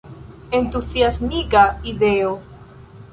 [0.59, 2.35] Entuziasmiga ideo….